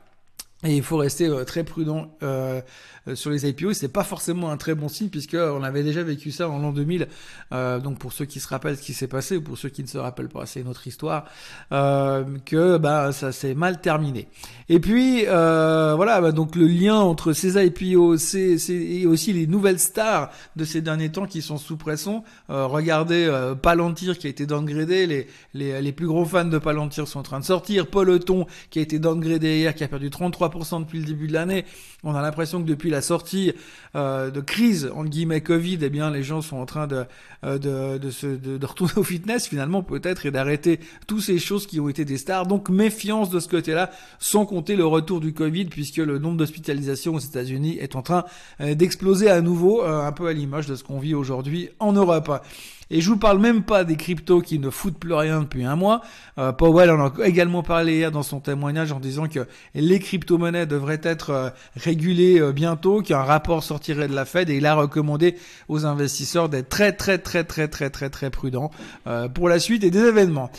Et 0.63 0.77
il 0.77 0.83
faut 0.83 0.99
rester 0.99 1.27
euh, 1.27 1.45
très 1.45 1.65
prudent 1.65 2.15
euh, 2.23 2.61
euh, 3.09 3.15
sur 3.15 3.31
les 3.31 3.49
IPO. 3.49 3.73
C'est 3.73 3.89
pas 3.89 4.05
forcément 4.05 4.51
un 4.51 4.59
très 4.59 4.75
bon 4.75 4.89
signe 4.89 5.09
puisque 5.09 5.35
on 5.35 5.63
avait 5.63 5.83
déjà 5.83 6.03
vécu 6.03 6.31
ça 6.31 6.51
en 6.51 6.59
l'an 6.59 6.71
2000. 6.73 7.09
Euh, 7.53 7.79
donc 7.79 7.99
pour 7.99 8.13
ceux 8.13 8.27
qui 8.27 8.41
se 8.41 8.49
rappellent 8.49 8.77
ce 8.77 8.83
qui 8.83 8.93
s'est 8.93 9.09
passé 9.09 9.39
ou 9.39 9.43
pour 9.43 9.57
ceux 9.57 9.71
qui 9.71 9.83
ne 9.83 9.89
se 9.89 9.97
rappellent 9.97 10.29
pas, 10.29 10.45
c'est 10.45 10.61
une 10.61 10.69
autre 10.69 10.87
histoire. 10.87 11.25
Euh, 11.73 12.25
que 12.45 12.77
bah 12.77 13.13
ça 13.13 13.33
s'est 13.33 13.55
mal 13.55 13.81
terminé. 13.81 14.29
Et 14.69 14.81
puis 14.81 15.25
voilà, 15.25 16.21
bah, 16.21 16.33
donc 16.33 16.57
le 16.57 16.67
lien 16.67 16.97
entre 16.97 17.33
ces 17.33 17.63
IPO, 17.63 18.19
c'est 18.19 18.57
et 18.69 19.07
aussi 19.07 19.33
les 19.33 19.47
nouvelles 19.47 19.79
stars 19.79 20.31
de 20.57 20.65
ces 20.65 20.83
derniers 20.83 21.11
temps 21.11 21.27
qui 21.27 21.41
sont 21.43 21.59
sous 21.59 21.77
pression. 21.77 22.23
regardez 22.49 23.31
Palantir 23.63 24.19
qui 24.19 24.27
a 24.27 24.31
été 24.31 24.47
downgradé. 24.47 25.07
Les, 25.07 25.27
les 25.55 25.81
les 25.81 25.93
plus 25.93 26.07
gros 26.07 26.25
fans 26.25 26.45
de 26.45 26.59
Palantir 26.59 27.09
sont 27.09 27.21
en 27.21 27.23
train 27.23 27.41
de 27.41 27.45
sortir. 27.45 27.87
Peloton 27.87 28.47
qui 28.71 28.79
a 28.79 28.83
été 28.83 28.99
downgradé 28.99 29.59
hier, 29.59 29.75
qui 29.75 29.85
a 29.85 29.89
perdu 29.89 30.11
33 30.11 30.50
depuis 30.51 30.99
le 30.99 31.05
début 31.05 31.27
de 31.27 31.33
l'année. 31.33 31.65
On 32.03 32.15
a 32.15 32.23
l'impression 32.23 32.63
que 32.63 32.67
depuis 32.67 32.91
la 32.91 33.03
sortie 33.03 33.53
euh, 33.95 34.31
de 34.31 34.41
crise, 34.41 34.91
en 34.95 35.05
guillemets 35.05 35.41
Covid, 35.41 35.79
eh 35.83 35.91
bien 35.91 36.11
les 36.11 36.23
gens 36.23 36.41
sont 36.43 36.57
en 36.57 36.67
train 36.67 36.87
de, 36.87 37.05
euh, 37.45 37.59
de, 37.59 37.99
de, 37.99 38.11
se, 38.11 38.27
de, 38.27 38.65
retourner 38.67 38.95
au 38.97 39.03
fitness 39.03 39.47
finalement 39.47 39.83
peut-être 39.83 40.27
et 40.27 40.31
d'arrêter 40.31 40.81
toutes 41.07 41.23
ces 41.23 41.39
choses 41.39 41.67
qui 41.67 41.81
ont 41.81 41.89
été 41.89 42.05
des 42.05 42.19
stars. 42.19 42.47
Donc 42.47 42.69
méfiance 42.69 43.31
de 43.31 43.41
ce 43.41 43.49
côté-là, 43.49 43.91
sans 44.19 44.47
compter 44.47 44.77
le 44.77 44.87
retour 44.87 45.21
du 45.21 45.33
Covid, 45.33 45.67
puisque 45.67 45.99
le 45.99 46.19
nombre 46.19 46.37
d'hospitalisations 46.37 47.15
aux 47.15 47.21
États-Unis 47.21 47.79
est 47.79 47.97
en 47.97 48.03
train 48.03 48.25
euh, 48.61 48.75
d'exploser 48.75 49.31
à 49.31 49.41
nouveau, 49.41 49.83
un 49.83 50.13
peu 50.13 50.27
à 50.27 50.33
l'image 50.33 50.67
de 50.67 50.75
ce 50.75 50.85
qu'on 50.85 50.99
vit 50.99 51.15
aujourd'hui 51.15 51.71
en 51.79 51.93
Europe. 51.93 52.31
Et 52.93 53.01
je 53.01 53.09
vous 53.09 53.17
parle 53.17 53.39
même 53.39 53.63
pas 53.63 53.85
des 53.85 53.97
cryptos 53.97 54.41
qui 54.41 54.59
ne 54.59 54.69
foutent 54.69 54.99
plus 54.99 55.15
rien 55.15 55.43
depuis 55.43 55.65
un 55.65 55.77
mois. 55.77 56.01
Euh, 56.39 56.51
Powell 56.51 56.91
en 56.91 57.07
a 57.07 57.13
également 57.25 57.63
parlé 57.63 57.95
hier 57.95 58.11
dans 58.11 58.25
son 58.25 58.41
témoignage 58.41 58.91
en 58.91 58.99
disant 58.99 59.29
que 59.29 59.47
les 59.77 60.01
crypto-monnaies 60.01 60.67
devraient 60.67 61.01
être 61.05 61.31
euh, 61.31 61.51
régulées 61.77 62.41
euh, 62.41 62.51
bientôt, 62.51 63.01
qu'un 63.01 63.23
rapport 63.23 63.63
sortirait 63.63 64.09
de 64.09 64.15
la 64.15 64.25
Fed 64.25 64.51
et 64.51 64.57
il 64.57 64.67
a 64.67 64.75
recommandé 64.75 65.37
aux 65.69 65.87
investisseurs 65.87 66.49
d'être 66.49 66.69
très 66.69 66.93
très 66.93 67.19
très 67.19 67.45
très 67.45 67.69
très 67.69 67.91
très 67.91 68.11
très 68.11 68.31
prudents 68.31 68.71
pour 69.35 69.49
la 69.49 69.59
suite 69.59 69.85
et 69.85 69.91
des 69.91 70.01
événements. 70.01 70.51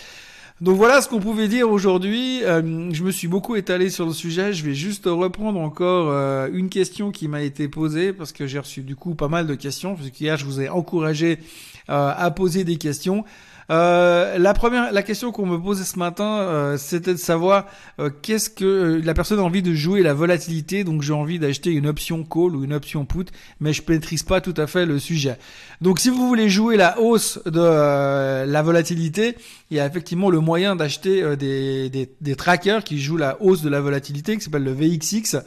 Donc 0.62 0.78
voilà 0.78 1.02
ce 1.02 1.10
qu'on 1.10 1.20
pouvait 1.20 1.48
dire 1.48 1.70
aujourd'hui. 1.70 2.42
je 2.42 3.04
me 3.04 3.12
suis 3.12 3.28
beaucoup 3.28 3.56
étalé 3.56 3.90
sur 3.90 4.06
le 4.06 4.14
sujet. 4.14 4.54
Je 4.54 4.64
vais 4.64 4.74
juste 4.74 5.06
reprendre 5.06 5.60
encore 5.60 6.12
une 6.52 6.70
question 6.70 7.12
qui 7.12 7.28
m'a 7.28 7.42
été 7.42 7.68
posée 7.68 8.14
parce 8.14 8.32
que 8.32 8.48
j'ai 8.48 8.60
reçu 8.60 8.82
du 8.82 8.96
coup 8.96 9.16
pas 9.16 9.28
mal 9.28 9.48
de 9.48 9.56
questions. 9.56 9.96
Parce 9.96 10.10
qu'hier 10.12 10.38
je 10.38 10.46
vous 10.46 10.62
ai 10.62 10.70
encouragé 10.70 11.40
euh, 11.40 11.71
à 11.88 12.32
poser 12.32 12.64
des 12.64 12.78
questions. 12.78 13.26
Euh, 13.72 14.38
la 14.38 14.54
première, 14.54 14.92
la 14.92 15.02
question 15.02 15.32
qu'on 15.32 15.46
me 15.46 15.58
posait 15.58 15.86
ce 15.86 15.98
matin, 15.98 16.42
euh, 16.42 16.78
c'était 16.78 17.14
de 17.14 17.20
savoir 17.20 17.68
euh, 18.00 18.10
qu'est-ce 18.22 18.50
que 18.50 19.02
la 19.02 19.14
personne 19.14 19.40
a 19.40 19.44
envie 19.44 19.62
de 19.62 19.74
jouer 19.74 20.04
la 20.04 20.14
volatilité. 20.14 20.84
Donc 20.84 21.02
j'ai 21.02 21.14
envie 21.14 21.40
d'acheter 21.40 21.72
une 21.72 21.88
option 21.88 22.24
call 22.24 22.56
ou 22.56 22.66
une 22.66 22.74
option 22.74 23.06
put, 23.06 23.28
mais 23.62 23.72
je 23.72 23.82
maîtrise 23.88 24.24
pas 24.24 24.42
tout 24.42 24.54
à 24.58 24.68
fait 24.68 24.86
le 24.86 25.00
sujet. 25.00 25.38
Donc 25.80 26.02
si 26.02 26.10
vous 26.10 26.28
voulez 26.28 26.50
jouer 26.50 26.76
la 26.76 27.00
hausse 27.00 27.40
de 27.46 28.46
la 28.46 28.62
volatilité, 28.62 29.36
il 29.70 29.78
y 29.78 29.80
a 29.80 29.86
effectivement 29.86 30.30
le 30.30 30.42
moyen 30.42 30.76
d'acheter 30.76 31.38
des, 31.38 31.90
des, 31.90 32.10
des, 32.20 32.36
trackers 32.36 32.84
qui 32.84 33.00
jouent 33.00 33.18
la 33.18 33.42
hausse 33.42 33.62
de 33.62 33.70
la 33.70 33.80
volatilité, 33.80 34.36
qui 34.36 34.44
s'appelle 34.44 34.66
le 34.66 34.74
VXX, 34.74 35.38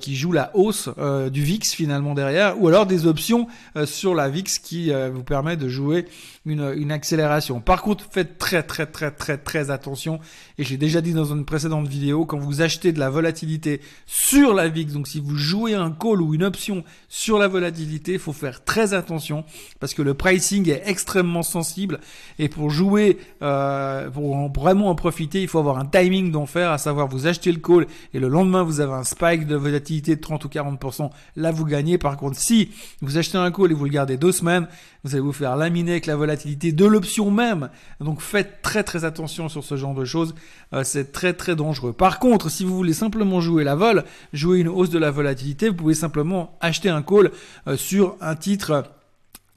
qui 0.00 0.16
joue 0.16 0.32
la 0.32 0.50
hausse 0.54 0.88
du 1.30 1.42
VIX 1.42 1.72
finalement 1.72 2.14
derrière, 2.14 2.60
ou 2.60 2.68
alors 2.68 2.86
des 2.86 3.06
options 3.06 3.46
sur 3.84 4.14
la 4.14 4.28
VIX 4.28 4.58
qui 4.58 4.92
vous 5.12 5.22
permet 5.22 5.56
de 5.56 5.68
jouer 5.68 6.06
une, 6.46 6.72
une 6.76 6.92
accélération. 6.92 7.60
Par 7.60 7.82
contre, 7.82 8.06
faites 8.10 8.38
très 8.38 8.62
très 8.62 8.86
très 8.86 9.10
très 9.10 9.38
très 9.38 9.70
attention. 9.70 10.20
Et 10.58 10.64
j'ai 10.64 10.76
déjà 10.76 11.00
dit 11.00 11.12
dans 11.12 11.24
une 11.24 11.44
précédente 11.44 11.86
vidéo, 11.86 12.24
quand 12.24 12.38
vous 12.38 12.62
achetez 12.62 12.92
de 12.92 12.98
la 12.98 13.10
volatilité 13.10 13.80
sur 14.06 14.54
la 14.54 14.68
VIX, 14.68 14.92
donc 14.92 15.08
si 15.08 15.20
vous 15.20 15.36
jouez 15.36 15.74
un 15.74 15.90
call 15.90 16.20
ou 16.22 16.34
une 16.34 16.44
option 16.44 16.84
sur 17.08 17.38
la 17.38 17.48
volatilité, 17.48 18.14
il 18.14 18.18
faut 18.18 18.32
faire 18.32 18.64
très 18.64 18.94
attention 18.94 19.44
parce 19.80 19.94
que 19.94 20.02
le 20.02 20.14
pricing 20.14 20.68
est 20.68 20.82
extrêmement 20.86 21.42
sensible. 21.42 22.00
Et 22.38 22.48
pour 22.48 22.70
jouer, 22.70 23.18
euh, 23.42 24.10
pour 24.10 24.50
vraiment 24.52 24.88
en 24.88 24.94
profiter, 24.94 25.42
il 25.42 25.48
faut 25.48 25.58
avoir 25.58 25.78
un 25.78 25.86
timing 25.86 26.30
d'en 26.30 26.46
faire, 26.46 26.70
à 26.70 26.78
savoir 26.78 27.08
vous 27.08 27.26
achetez 27.26 27.52
le 27.52 27.60
call 27.60 27.86
et 28.14 28.18
le 28.18 28.28
lendemain 28.28 28.62
vous 28.62 28.80
avez 28.80 28.92
un 28.92 29.04
spike 29.04 29.46
de 29.46 29.56
volatilité 29.68 30.16
de 30.16 30.20
30 30.20 30.44
ou 30.44 30.48
40%. 30.48 31.10
Là, 31.36 31.50
vous 31.52 31.64
gagnez. 31.64 31.98
Par 31.98 32.16
contre, 32.16 32.38
si 32.38 32.70
vous 33.00 33.18
achetez 33.18 33.38
un 33.38 33.50
call 33.50 33.70
et 33.70 33.74
vous 33.74 33.84
le 33.84 33.90
gardez 33.90 34.16
deux 34.16 34.32
semaines, 34.32 34.66
vous 35.04 35.12
allez 35.12 35.20
vous 35.20 35.32
faire 35.32 35.56
laminer 35.56 35.92
avec 35.92 36.06
la 36.06 36.16
volatilité 36.16 36.72
de 36.72 36.84
l'option 36.84 37.30
même 37.30 37.70
donc 38.00 38.20
faites 38.20 38.62
très 38.62 38.82
très 38.82 39.04
attention 39.04 39.48
sur 39.48 39.64
ce 39.64 39.76
genre 39.76 39.94
de 39.94 40.04
choses. 40.04 40.34
Euh, 40.72 40.84
c'est 40.84 41.12
très 41.12 41.32
très 41.32 41.56
dangereux. 41.56 41.92
Par 41.92 42.18
contre, 42.18 42.50
si 42.50 42.64
vous 42.64 42.76
voulez 42.76 42.92
simplement 42.92 43.40
jouer 43.40 43.64
la 43.64 43.74
vol, 43.74 44.04
jouer 44.32 44.60
une 44.60 44.68
hausse 44.68 44.90
de 44.90 44.98
la 44.98 45.10
volatilité, 45.10 45.68
vous 45.68 45.74
pouvez 45.74 45.94
simplement 45.94 46.56
acheter 46.60 46.88
un 46.88 47.02
call 47.02 47.30
euh, 47.66 47.76
sur 47.76 48.16
un 48.20 48.36
titre 48.36 48.84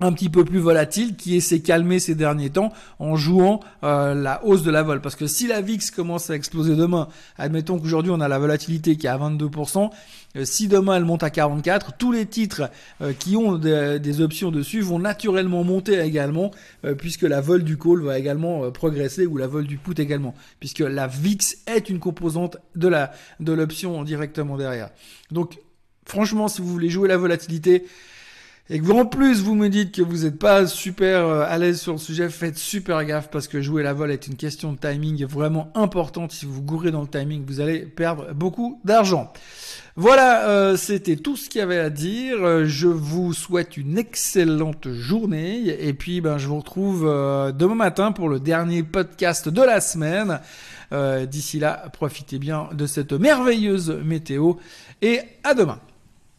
un 0.01 0.11
petit 0.13 0.29
peu 0.29 0.43
plus 0.43 0.59
volatile 0.59 1.15
qui 1.15 1.39
s'est 1.41 1.61
calmé 1.61 1.99
ces 1.99 2.15
derniers 2.15 2.49
temps 2.49 2.73
en 2.99 3.15
jouant 3.15 3.61
euh, 3.83 4.15
la 4.15 4.43
hausse 4.43 4.63
de 4.63 4.71
la 4.71 4.81
vol 4.81 4.99
parce 4.99 5.15
que 5.15 5.27
si 5.27 5.47
la 5.47 5.61
VIX 5.61 5.91
commence 5.91 6.29
à 6.31 6.35
exploser 6.35 6.75
demain 6.75 7.07
admettons 7.37 7.79
qu'aujourd'hui 7.79 8.11
on 8.11 8.19
a 8.19 8.27
la 8.27 8.39
volatilité 8.39 8.97
qui 8.97 9.05
est 9.05 9.11
à 9.11 9.17
22% 9.17 9.91
euh, 10.37 10.43
si 10.43 10.67
demain 10.67 10.97
elle 10.97 11.05
monte 11.05 11.21
à 11.21 11.29
44 11.29 11.93
tous 11.97 12.11
les 12.11 12.25
titres 12.25 12.63
euh, 13.01 13.13
qui 13.13 13.37
ont 13.37 13.57
des, 13.57 14.21
options 14.21 14.51
dessus 14.51 14.81
vont 14.81 14.99
naturellement 14.99 15.63
monter 15.63 15.99
également 15.99 16.51
puisque 16.97 17.21
la 17.21 17.39
vol 17.39 17.63
du 17.63 17.77
call 17.77 18.01
va 18.01 18.19
également 18.19 18.69
progresser 18.71 19.25
ou 19.25 19.37
la 19.37 19.47
vol 19.47 19.65
du 19.65 19.77
put 19.77 19.99
également 20.01 20.35
puisque 20.59 20.79
la 20.79 21.07
VIX 21.07 21.57
est 21.67 21.89
une 21.89 21.99
composante 21.99 22.57
de 22.75 22.87
la 22.87 23.11
de 23.39 23.53
l'option 23.53 24.03
directement 24.03 24.57
derrière. 24.57 24.89
Donc 25.31 25.59
franchement 26.05 26.47
si 26.47 26.61
vous 26.61 26.67
voulez 26.67 26.89
jouer 26.89 27.07
la 27.07 27.17
volatilité 27.17 27.85
et 28.73 28.79
que 28.79 28.89
en 28.89 29.05
plus 29.05 29.43
vous 29.43 29.53
me 29.53 29.67
dites 29.67 29.93
que 29.93 30.01
vous 30.01 30.23
n'êtes 30.23 30.39
pas 30.39 30.65
super 30.65 31.25
euh, 31.25 31.45
à 31.45 31.57
l'aise 31.57 31.81
sur 31.81 31.91
le 31.91 31.97
sujet, 31.97 32.29
faites 32.29 32.57
super 32.57 33.03
gaffe 33.03 33.29
parce 33.29 33.49
que 33.49 33.61
jouer 33.61 33.83
la 33.83 33.91
vol 33.91 34.11
est 34.11 34.27
une 34.27 34.37
question 34.37 34.71
de 34.71 34.77
timing 34.77 35.25
vraiment 35.25 35.69
importante. 35.75 36.31
Si 36.31 36.45
vous 36.45 36.53
vous 36.53 36.61
gourrez 36.61 36.89
dans 36.89 37.01
le 37.01 37.07
timing, 37.07 37.43
vous 37.45 37.59
allez 37.59 37.79
perdre 37.79 38.33
beaucoup 38.33 38.79
d'argent. 38.85 39.33
Voilà, 39.97 40.47
euh, 40.47 40.77
c'était 40.77 41.17
tout 41.17 41.35
ce 41.35 41.49
qu'il 41.49 41.59
y 41.59 41.61
avait 41.61 41.79
à 41.79 41.89
dire. 41.89 42.37
Euh, 42.39 42.65
je 42.65 42.87
vous 42.87 43.33
souhaite 43.33 43.75
une 43.75 43.97
excellente 43.97 44.89
journée 44.89 45.65
et 45.85 45.93
puis 45.93 46.21
ben 46.21 46.37
je 46.37 46.47
vous 46.47 46.59
retrouve 46.59 47.01
demain 47.53 47.75
matin 47.75 48.13
pour 48.13 48.29
le 48.29 48.39
dernier 48.39 48.83
podcast 48.83 49.49
de 49.49 49.61
la 49.61 49.81
semaine. 49.81 50.39
D'ici 51.29 51.59
là, 51.59 51.89
profitez 51.93 52.37
bien 52.37 52.69
de 52.73 52.85
cette 52.85 53.13
merveilleuse 53.13 53.97
météo 54.03 54.55
et 55.01 55.19
à 55.43 55.53
demain. 55.53 55.79